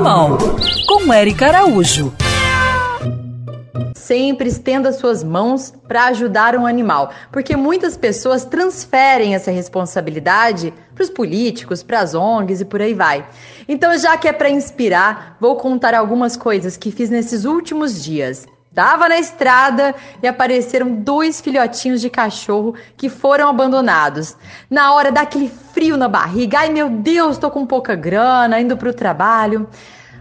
Animal, 0.00 0.38
com 0.86 1.12
Eric 1.12 1.44
Araújo. 1.44 2.10
Sempre 3.94 4.48
estenda 4.48 4.94
suas 4.94 5.22
mãos 5.22 5.74
para 5.86 6.06
ajudar 6.06 6.56
um 6.56 6.66
animal, 6.66 7.10
porque 7.30 7.54
muitas 7.54 7.98
pessoas 7.98 8.46
transferem 8.46 9.34
essa 9.34 9.50
responsabilidade 9.50 10.72
para 10.94 11.04
os 11.04 11.10
políticos, 11.10 11.82
para 11.82 12.00
as 12.00 12.14
ONGs 12.14 12.62
e 12.62 12.64
por 12.64 12.80
aí 12.80 12.94
vai. 12.94 13.28
Então, 13.68 13.96
já 13.98 14.16
que 14.16 14.26
é 14.26 14.32
para 14.32 14.48
inspirar, 14.48 15.36
vou 15.38 15.56
contar 15.56 15.92
algumas 15.92 16.34
coisas 16.34 16.78
que 16.78 16.90
fiz 16.90 17.10
nesses 17.10 17.44
últimos 17.44 18.02
dias. 18.02 18.46
Tava 18.74 19.08
na 19.08 19.18
estrada 19.18 19.94
e 20.22 20.28
apareceram 20.28 20.94
dois 20.94 21.40
filhotinhos 21.40 22.00
de 22.00 22.08
cachorro 22.08 22.74
que 22.96 23.08
foram 23.08 23.48
abandonados. 23.48 24.36
Na 24.70 24.94
hora 24.94 25.10
daquele 25.10 25.48
frio 25.80 25.96
na 25.96 26.08
barriga, 26.08 26.58
ai 26.58 26.68
meu 26.68 26.90
Deus, 26.90 27.38
tô 27.38 27.50
com 27.50 27.64
pouca 27.64 27.94
grana, 27.94 28.60
indo 28.60 28.76
pro 28.76 28.92
trabalho. 28.92 29.66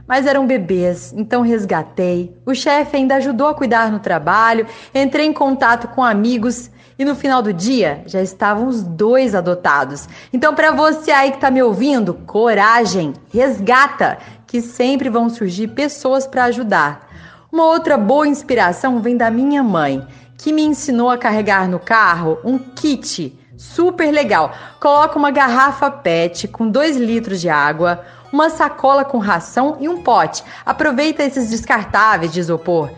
Mas 0.07 0.25
eram 0.25 0.47
bebês, 0.47 1.13
então 1.17 1.41
resgatei. 1.41 2.33
O 2.45 2.55
chefe 2.55 2.95
ainda 2.95 3.15
ajudou 3.15 3.45
a 3.47 3.53
cuidar 3.53 3.91
no 3.91 3.99
trabalho, 3.99 4.65
entrei 4.95 5.25
em 5.25 5.33
contato 5.33 5.89
com 5.89 6.01
amigos 6.01 6.71
e 6.97 7.03
no 7.03 7.13
final 7.13 7.41
do 7.41 7.51
dia 7.51 8.03
já 8.05 8.21
estavam 8.21 8.67
os 8.67 8.83
dois 8.83 9.35
adotados. 9.35 10.07
Então, 10.31 10.55
para 10.55 10.71
você 10.71 11.11
aí 11.11 11.33
que 11.33 11.39
tá 11.39 11.51
me 11.51 11.61
ouvindo, 11.61 12.13
coragem, 12.25 13.11
resgata, 13.29 14.17
que 14.47 14.61
sempre 14.61 15.09
vão 15.09 15.29
surgir 15.29 15.67
pessoas 15.67 16.25
para 16.25 16.45
ajudar. 16.45 17.05
Uma 17.51 17.65
outra 17.65 17.97
boa 17.97 18.25
inspiração 18.25 19.01
vem 19.01 19.17
da 19.17 19.29
minha 19.29 19.61
mãe, 19.61 20.07
que 20.37 20.53
me 20.53 20.61
ensinou 20.61 21.09
a 21.09 21.17
carregar 21.17 21.67
no 21.67 21.79
carro 21.79 22.39
um 22.45 22.57
kit 22.57 23.37
super 23.59 24.09
legal. 24.09 24.53
Coloca 24.79 25.19
uma 25.19 25.31
garrafa 25.31 25.91
PET 25.91 26.47
com 26.47 26.69
2 26.69 26.95
litros 26.95 27.41
de 27.41 27.49
água, 27.49 28.05
uma 28.31 28.49
sacola 28.49 29.03
com 29.03 29.17
ração 29.17 29.75
e 29.81 29.89
um 29.89 30.01
pote. 30.01 30.43
Aproveita 30.65 31.23
esses 31.23 31.49
descartáveis 31.49 32.31
de 32.31 32.39
isopor. 32.39 32.89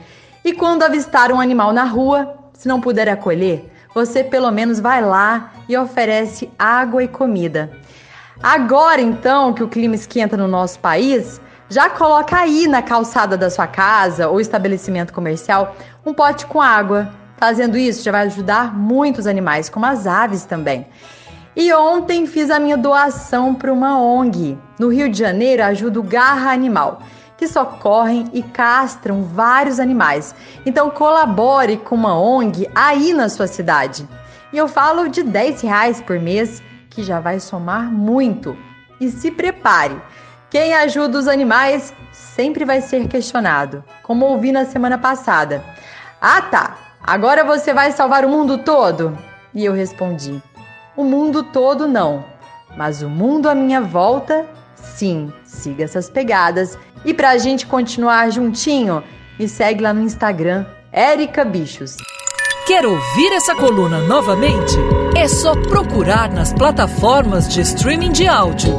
E 0.45 0.53
quando 0.53 0.84
avistar 0.84 1.31
um 1.31 1.42
animal 1.42 1.73
na 1.73 1.84
rua, 1.84 2.36
se 2.53 2.68
não 2.68 2.80
puder 2.80 3.09
acolher, 3.09 3.72
você 3.94 4.23
pelo 4.23 4.52
menos 4.52 4.80
vai 4.80 5.02
lá 5.02 5.52
e 5.68 5.76
oferece 5.76 6.48
água 6.59 7.03
e 7.03 7.08
comida. 7.08 7.72
Agora 8.42 9.02
então 9.02 9.53
que 9.53 9.64
o 9.64 9.68
clima 9.68 9.96
esquenta 9.96 10.38
no 10.38 10.48
nosso 10.48 10.80
país, 10.80 11.42
já 11.70 11.90
coloca 11.90 12.38
aí 12.38 12.68
na 12.68 12.84
calçada 12.84 13.36
da 13.36 13.50
sua 13.50 13.66
casa 13.66 14.30
ou 14.30 14.40
estabelecimento 14.40 15.12
comercial 15.12 15.75
um 16.06 16.14
pote 16.14 16.46
com 16.46 16.62
água. 16.62 17.12
Fazendo 17.42 17.75
isso 17.75 18.03
já 18.03 18.11
vai 18.11 18.28
ajudar 18.28 18.72
muitos 18.72 19.25
animais, 19.25 19.67
como 19.67 19.84
as 19.88 20.06
aves 20.06 20.45
também. 20.45 20.86
E 21.56 21.73
ontem 21.73 22.28
fiz 22.28 22.52
a 22.52 22.59
minha 22.59 22.78
doação 22.78 23.56
para 23.56 23.73
uma 23.73 24.00
ONG. 24.00 24.56
No 24.78 24.89
Rio 24.89 25.09
de 25.09 25.17
Janeiro, 25.17 25.64
ajudo 25.64 26.03
Garra 26.03 26.52
Animal, 26.52 27.02
que 27.36 27.47
socorrem 27.47 28.30
e 28.31 28.44
castram 28.44 29.23
vários 29.23 29.80
animais. 29.80 30.36
Então 30.67 30.92
colabore 30.92 31.78
com 31.78 31.95
uma 31.95 32.16
ONG 32.16 32.69
aí 32.75 33.12
na 33.12 33.28
sua 33.28 33.47
cidade. 33.47 34.08
E 34.53 34.58
eu 34.59 34.67
falo 34.67 35.09
de 35.09 35.23
10 35.23 35.62
reais 35.62 36.00
por 36.00 36.19
mês, 36.19 36.62
que 36.92 37.02
já 37.02 37.19
vai 37.19 37.39
somar 37.39 37.92
muito. 37.92 38.56
E 39.00 39.09
se 39.09 39.31
prepare! 39.31 40.00
Quem 40.52 40.75
ajuda 40.75 41.17
os 41.17 41.28
animais 41.28 41.92
sempre 42.12 42.66
vai 42.66 42.81
ser 42.81 43.08
questionado, 43.08 43.84
como 44.03 44.28
ouvi 44.28 44.52
na 44.52 44.66
semana 44.66 45.00
passada. 45.00 45.64
Ah, 46.22 46.44
tá. 46.44 46.91
Agora 47.04 47.44
você 47.44 47.74
vai 47.74 47.92
salvar 47.92 48.24
o 48.24 48.30
mundo 48.30 48.60
todo? 48.60 49.18
E 49.54 49.66
eu 49.66 49.74
respondi: 49.74 50.42
O 50.96 51.04
mundo 51.04 51.44
todo 51.44 51.88
não, 51.88 52.24
mas 52.78 53.02
o 53.02 53.10
mundo 53.10 53.50
à 53.50 53.56
minha 53.56 53.82
volta, 53.82 54.46
sim. 54.76 55.32
Siga 55.44 55.84
essas 55.84 56.10
pegadas. 56.10 56.78
E 57.04 57.14
pra 57.14 57.38
gente 57.38 57.66
continuar 57.66 58.30
juntinho, 58.32 59.04
me 59.40 59.48
segue 59.48 59.84
lá 59.84 59.94
no 59.94 60.02
Instagram, 60.02 60.66
Erica 60.94 61.44
Bichos. 61.44 61.98
Quer 62.68 62.86
ouvir 62.86 63.34
essa 63.34 63.56
coluna 63.56 64.00
novamente? 64.02 64.78
É 65.16 65.28
só 65.28 65.54
procurar 65.56 66.31
nas 66.31 66.54
plataformas 66.54 67.50
de 67.50 67.62
streaming 67.62 68.12
de 68.12 68.28
áudio. 68.28 68.75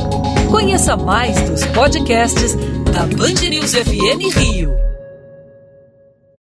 Conheça 0.51 0.97
mais 0.97 1.41
dos 1.49 1.65
podcasts 1.67 2.55
da 2.93 3.03
Band 3.03 3.49
News 3.49 3.75
FM 3.75 4.37
Rio. 4.37 4.92